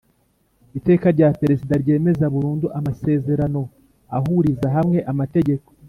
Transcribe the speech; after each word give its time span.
Iteka 0.77 1.07
rya 1.15 1.29
Perezida 1.39 1.73
ryemeza 1.83 2.25
burundu 2.35 2.65
amasezerano 2.79 3.61
ahuriza 4.17 4.67
hamwe 4.75 4.99
amategeko 5.13 5.67